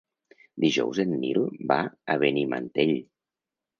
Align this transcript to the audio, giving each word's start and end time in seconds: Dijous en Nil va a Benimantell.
Dijous 0.63 1.01
en 1.03 1.13
Nil 1.25 1.39
va 1.73 1.77
a 2.15 2.17
Benimantell. 2.25 2.95